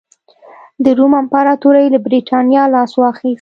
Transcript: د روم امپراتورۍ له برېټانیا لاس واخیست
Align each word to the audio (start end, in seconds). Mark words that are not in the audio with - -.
د 0.83 0.85
روم 0.97 1.13
امپراتورۍ 1.21 1.85
له 1.93 1.99
برېټانیا 2.07 2.63
لاس 2.73 2.91
واخیست 2.97 3.29